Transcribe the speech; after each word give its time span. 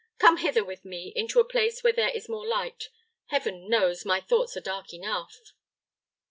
Come 0.17 0.37
hither 0.37 0.63
with 0.65 0.83
me 0.83 1.13
into 1.15 1.39
a 1.39 1.47
place 1.47 1.83
where 1.83 1.93
there 1.93 2.09
is 2.09 2.27
more 2.27 2.47
light. 2.47 2.89
Heaven 3.27 3.69
knows, 3.69 4.03
my 4.03 4.19
thoughts 4.19 4.57
are 4.57 4.61
dark 4.61 4.95
enough." 4.95 5.53